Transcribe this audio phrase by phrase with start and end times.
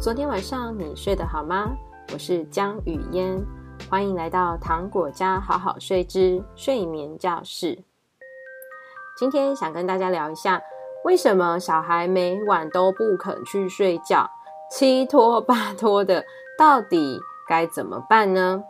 [0.00, 1.76] 昨天晚上你睡得好吗？
[2.14, 3.44] 我是江雨嫣，
[3.90, 7.84] 欢迎来到糖果家好好睡之睡眠教室。
[9.18, 10.62] 今天想跟大家聊一下，
[11.04, 14.30] 为什么小孩每晚都不肯去睡觉，
[14.70, 16.24] 七拖八拖的，
[16.58, 18.64] 到底该怎么办呢？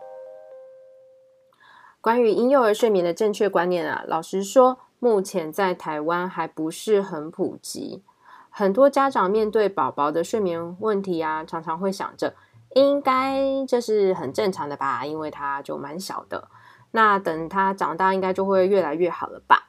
[2.00, 8.02] 关于婴幼儿睡眠的正确观念啊，老实说，目前在台湾还不是很普及。
[8.50, 12.34] 很多家长面对宝宝的睡眠问题啊，常常会想着，
[12.74, 16.48] 应该这是很正常的吧，因为他就蛮小的。
[16.90, 19.68] 那等他长大，应该就会越来越好了吧？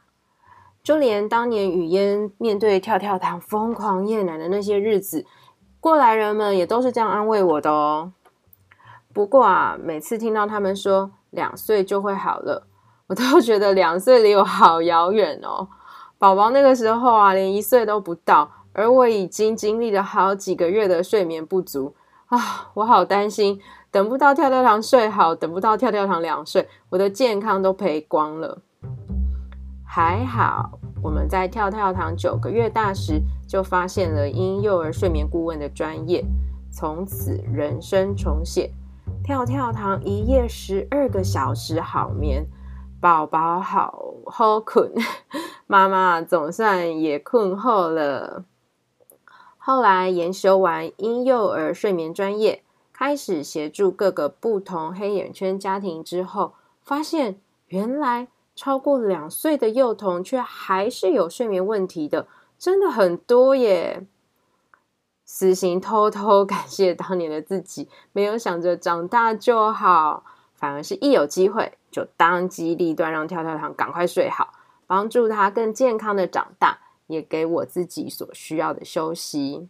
[0.84, 5.26] 就连当年雨嫣面对跳跳糖疯狂夜奶的那些日子，
[5.80, 8.12] 过来人们也都是这样安慰我的哦。
[9.14, 12.66] 不过啊，每次听到他们说两岁就会好了，
[13.06, 15.68] 我都觉得两岁离我好遥远哦。
[16.18, 18.52] 宝宝那个时候啊，连一岁都不到。
[18.74, 21.96] 而我已经经历了好几个月的睡眠不足
[22.28, 23.60] 啊，我好担心，
[23.92, 28.62] 等不到跳跳糖睡好，等不到跳跳糖两岁，我的健康都赔光了。
[29.86, 36.24] 还好，我们在跳跳糖九个月大时就发现了婴幼儿睡眠顾问的专业，
[36.72, 38.72] 从此人生重写，
[39.22, 42.48] 跳跳糖一夜十二个小时好眠，
[43.02, 44.94] 宝宝好好困，
[45.68, 48.46] 妈妈总算也困后了。
[49.64, 62.26] 后来研修完婴幼儿睡眠专业，开始协助各个不同黑眼圈家庭之后，发现原来超过两岁的幼童却还是有睡眠问题的，
[62.58, 64.08] 真的很多耶！
[65.26, 70.24] 私心偷偷感谢当年的自己，没有想着长大就好，
[70.56, 74.56] 反而是一有机会就当机立断，让跳跳糖赶快睡好，
[74.88, 76.80] 帮助他更健康的长大。
[77.12, 79.68] 也给我自己所需要的休息。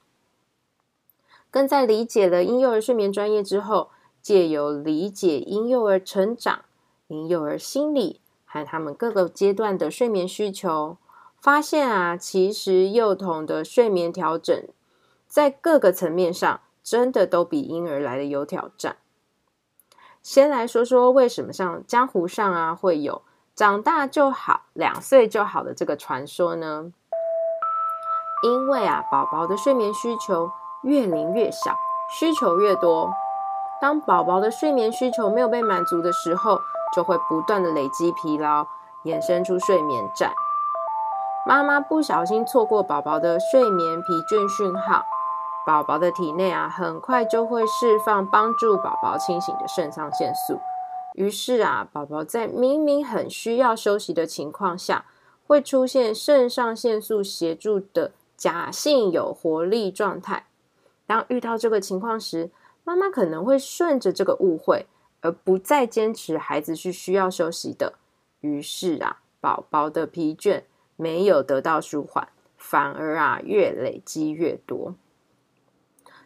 [1.50, 3.90] 更在理解了婴幼儿睡眠专业之后，
[4.22, 6.64] 借由理解婴幼儿成长、
[7.08, 10.98] 婴幼儿心理和他们各个阶段的睡眠需求，
[11.42, 14.64] 发现啊，其实幼童的睡眠调整
[15.28, 18.98] 在各个层面上，真的都比婴儿来的有挑战。
[20.22, 23.24] 先来说说为什么像江湖上啊会有
[23.56, 26.94] 长大就好、两岁就好的这个传说呢？
[28.44, 31.76] 因为啊，宝宝的睡眠需求越龄越小，
[32.10, 33.12] 需求越多。
[33.80, 36.60] 当宝宝的睡眠需求没有被满足的时候，
[36.96, 38.66] 就会不断的累积疲劳，
[39.04, 40.34] 衍生出睡眠债。
[41.46, 45.04] 妈妈不小心错过宝宝的睡眠疲倦讯号，
[45.66, 50.60] 宝宝的体内啊，很快就会释放帮助宝宝清醒的肾上腺素。
[51.14, 55.06] 于是啊，宝宝在明明很需要休息的情况下，
[55.48, 58.12] 会出现肾上腺素协助的。
[58.42, 60.48] 假性有活力状态。
[61.06, 62.50] 当遇到这个情况时，
[62.84, 64.88] 妈妈可能会顺着这个误会，
[65.22, 67.94] 而不再坚持孩子是需要休息的。
[68.40, 70.64] 于是啊，宝宝的疲倦
[70.96, 74.96] 没有得到舒缓，反而啊越累积越多。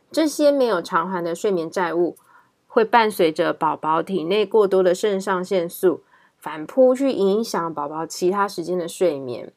[0.09, 2.15] 这些没有偿还的睡眠债务，
[2.65, 6.03] 会伴随着宝宝体内过多的肾上腺素
[6.37, 9.51] 反扑去影响宝宝其他时间的睡眠。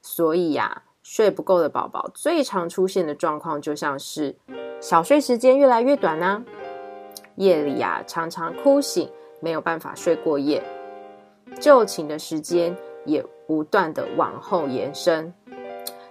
[0.00, 0.84] 所以呀。
[1.04, 4.34] 睡不够的宝宝最常出现的状况，就像是
[4.80, 6.42] 小睡时间越来越短呢、
[7.36, 10.64] 夜里、啊、常常哭醒，没有办法睡过夜，
[11.60, 15.32] 就寝的时间也不断的往后延伸，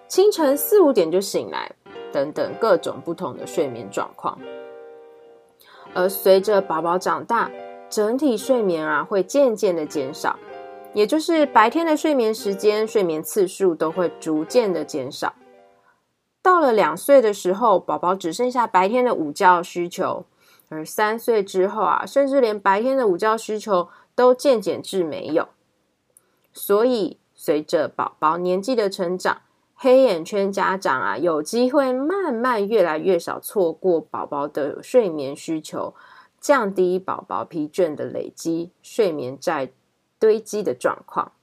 [0.07, 1.71] 清晨四五点就醒来，
[2.11, 4.37] 等等各种不同的睡眠状况。
[5.95, 7.49] 而随着宝宝长大，
[7.89, 10.37] 整体睡眠啊会渐渐的减少。
[10.93, 15.33] 也就是白天的睡眠时间、睡眠次数都会逐渐的减少。
[16.41, 20.25] 到了两岁的时候，宝宝只剩下白天的午觉需求；
[20.69, 25.47] 而三岁之后啊，甚至连白天的午觉需求都渐渐至没有。
[26.51, 29.41] 所以，随着宝宝年纪的成长，
[29.73, 35.95] 黑眼圈家长啊，有机会慢慢越来越少错过宝宝的睡眠需求，
[36.39, 39.71] 降低宝宝疲倦的累积，睡眠债。
[40.23, 41.33] 堆积的状况，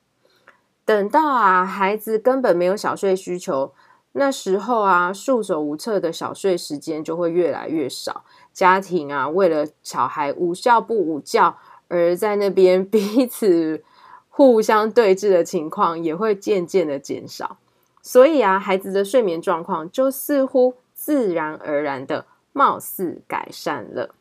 [0.87, 3.75] 等到啊，孩子根本没有小睡需求，
[4.13, 8.25] 那时候啊，束手无策的小睡时间就会越来越少。
[8.55, 11.55] 家庭啊，为了小孩午觉不午觉，
[11.89, 13.85] 而在那边 彼此
[14.31, 17.59] 互相对峙的情况也会渐渐的减少。
[18.01, 22.25] 所以啊，孩子的睡眠状况就似乎自然而然的
[22.55, 24.15] 貌似改善了。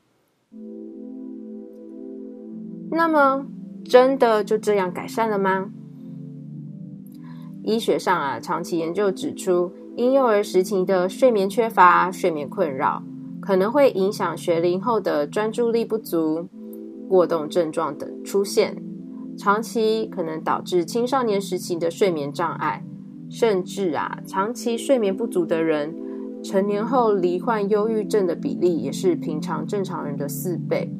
[2.91, 3.45] 那么。
[3.89, 5.71] 真的就这样改善了吗？
[7.63, 13.01] 医学上啊，长期研究指出，婴幼儿时期的睡眠缺乏、睡眠困扰，
[13.41, 16.47] 可能会影响学龄后的专注力不足、
[17.09, 18.77] 过动症状等出现，
[19.35, 22.85] 长期可能导致青少年时期的睡眠障碍，
[23.27, 25.95] 甚至啊，长期睡眠不足的人，
[26.43, 30.93] 成年后罹患忧郁症的比例也是平常正常人的四倍。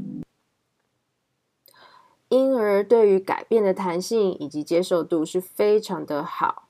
[2.30, 6.68] 婴儿对于改变的弹性以及接受度是非常的好，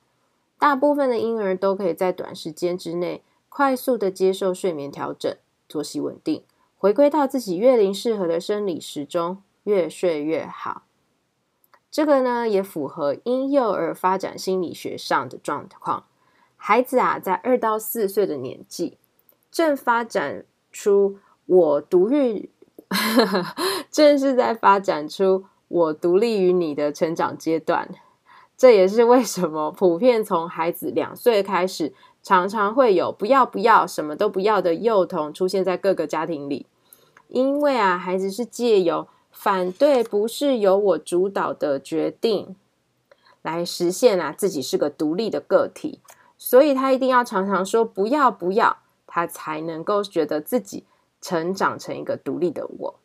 [0.58, 5.36] 大部分的婴儿都可以在短时间之内快速的接受睡眠调整。
[5.68, 6.44] 作息稳定，
[6.78, 10.84] 回归到自己月龄适合的生理时钟，越睡越好。
[11.92, 16.06] 这个呢，也符合婴幼儿发展心理学上的状况。
[16.56, 18.98] 孩子啊，在二到四岁的年纪，
[19.52, 22.50] 正发展出我独立，
[23.92, 27.88] 正是在发展出我独立于你的成长阶段。
[28.58, 31.94] 这也是为什么普遍从孩子两岁开始。
[32.22, 36.66] 常常会有不要不要什么都不要的幼童出现在各个家庭里，
[37.30, 42.58] 因为啊，孩子是借由反对不是由我主导的决定
[43.42, 46.02] 来实现啊自己是个独立的个体，
[46.38, 50.84] 所以他一定要常常说不要不要，他才能够觉得自己
[51.22, 52.96] 成长成一个独立的我。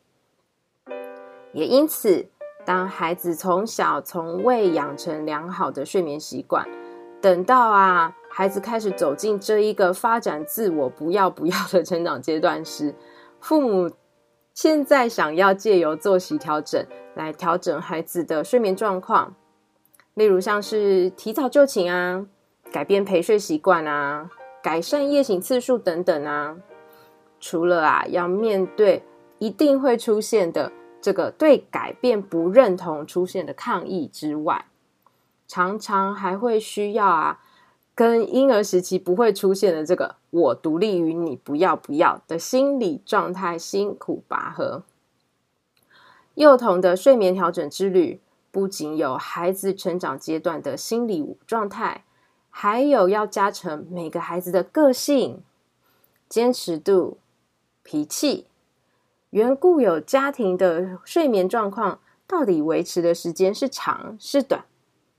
[1.53, 2.27] 也因此，
[2.65, 6.67] 当孩子从小从未养成良好的睡眠习惯，
[7.21, 8.15] 等到啊。
[8.27, 12.93] 孩子开始走进这一个发展自我不要不要的成长阶段时，
[13.39, 13.89] 父母
[14.53, 19.33] 现在想要借由作息调整来调整孩子的睡眠状况，
[20.15, 22.25] 例如像是提早就寝啊、
[22.73, 24.29] 改变陪睡习惯啊、
[24.61, 26.57] 改善夜醒次数等等啊。
[27.39, 29.01] 除了啊要面对
[29.39, 30.69] 一定会出现的
[31.05, 34.65] 这个对改变不认同出现的抗议之外，
[35.47, 37.41] 常常还会需要啊。
[37.93, 44.81] 跟婴儿时期不会出现的这个“我独立于你，不要不要”的心理状态辛苦拔河。
[46.33, 48.19] 幼童的睡眠调整之旅，
[48.49, 52.03] 不仅有孩子成长阶段的心理状态，
[52.49, 55.43] 还有要加成每个孩子的个性、
[56.27, 57.19] 坚持度、
[57.83, 58.47] 脾气、
[59.35, 64.63] 原固有家庭的睡眠状况到底维持的时间是长是短，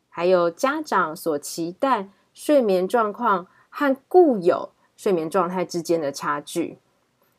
[0.08, 2.08] 还有家长所期待。
[2.32, 6.78] 睡眠状况和固有睡眠状态之间的差距，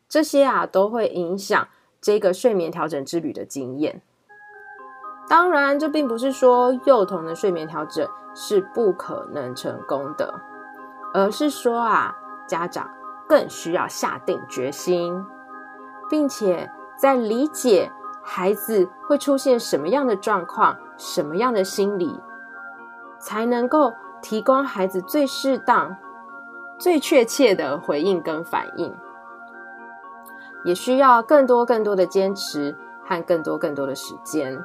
[0.09, 1.67] 这些啊都会影响
[2.01, 4.01] 这个睡眠调整之旅的经验。
[5.29, 10.41] 当然，这并不是说幼童的睡眠调整是不可能成功的，
[11.13, 12.15] 而是说啊，
[12.47, 12.89] 家长
[13.29, 15.23] 更需要下定决心，
[16.09, 16.69] 并且
[16.99, 17.91] 在理解
[18.23, 22.19] 孩子会出现什么样的状况、什么样的心理，
[23.19, 23.93] 才能够。
[24.19, 25.95] 提供孩子最适当、
[26.79, 28.93] 最确切的回应跟反应，
[30.65, 32.75] 也需要更多更多的坚持
[33.05, 34.59] 和更多更多的时间，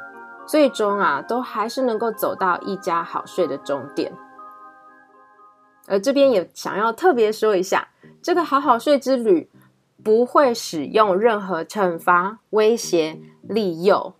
[0.47, 4.11] 最终啊，都还是能够走到一家好睡的终点。
[5.87, 7.89] 而这边也想要特别说一下，
[8.23, 9.51] 这个好好睡之旅
[10.03, 14.15] 不会使用任何惩罚、威胁、利诱，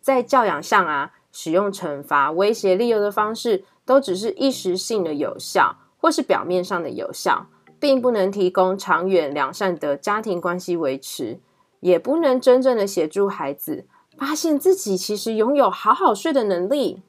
[0.00, 3.64] 在教养上啊，使用惩罚、威胁、利诱的方式。
[3.86, 7.46] 都只是一时性的有效，或是表面上的有效，
[7.78, 11.38] 并不能提供长远良善的家庭关系维持，
[11.78, 13.86] 也不能真正的协助孩子
[14.18, 17.00] 发现自己其实拥有好好睡的能力。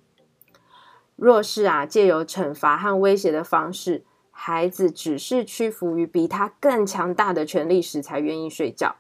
[1.16, 4.06] 若是啊，借由惩罚和威胁的方式，
[4.40, 8.96] 孩子只是屈服于比他更强大的权力时才愿意睡觉，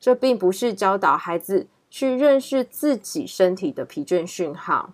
[0.00, 4.92] 这并不是教导孩子去认识自己身体的疲倦讯号。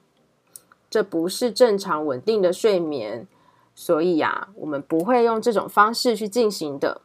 [0.91, 3.27] 这不是正常稳定的睡眠，
[3.75, 7.01] 所以啊，我们不会用这种方式去进行的。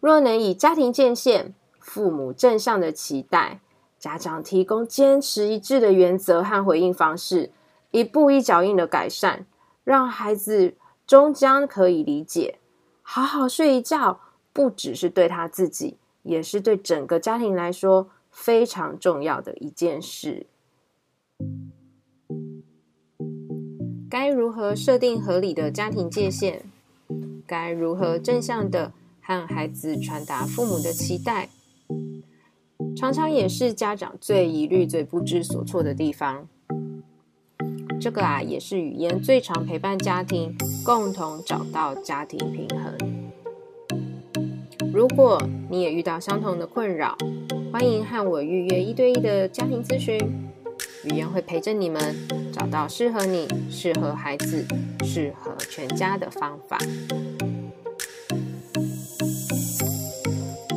[0.00, 3.60] 若能以家庭界限、父母正向的期待、
[3.98, 7.52] 家长提供坚持一致的原则和回应方式，
[7.90, 9.46] 一步一脚印的改善，
[9.84, 10.74] 让孩子
[11.10, 12.60] 终将可以理解，
[13.02, 14.20] 好好睡一觉，
[14.52, 20.46] 不只是对他自己，也是对整个家庭来说非常重要的一件事。
[24.08, 26.62] 该如何设定合理的家庭界限？
[27.44, 31.48] 该如何正向的和孩子传达父母的期待？
[32.96, 36.46] 常常也是家长最疑虑、最不知所措的地方。
[38.00, 42.96] 这个啊，也是语言最常陪伴家庭，共同找到家庭平衡。
[44.90, 47.14] 如果你也遇到相同的困扰，
[47.70, 50.18] 欢迎和我预约一对一的家庭咨询。
[51.04, 52.00] 语言会陪着你们
[52.52, 54.66] 找到适合你、适合孩子、
[55.04, 56.78] 适合全家的方法。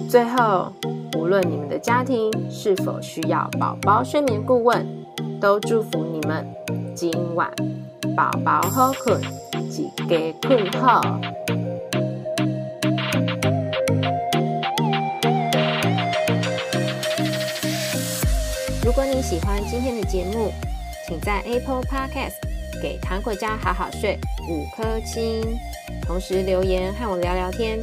[0.10, 0.74] 最后，
[1.18, 4.86] 无论你们的家庭是否需要宝宝睡眠顾问，
[5.39, 6.46] 都祝福你们
[6.95, 7.51] 今晚
[8.15, 9.19] 宝宝好困，
[9.71, 11.01] 一觉困好。
[18.85, 20.51] 如果你喜欢今天的节目，
[21.07, 22.35] 请在 Apple Podcast
[22.81, 25.41] 给糖果家好好睡五颗星，
[26.05, 27.79] 同时留言和我聊聊天。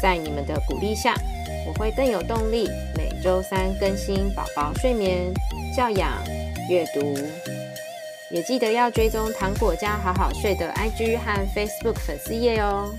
[0.00, 1.14] 在你们的鼓励下，
[1.66, 5.34] 我会更有动力，每周三更新宝宝睡眠、
[5.76, 6.12] 教养、
[6.70, 7.16] 阅读，
[8.28, 12.92] 也记得要追踪糖果家好好睡的 IG 和 Facebook 粉丝页哦。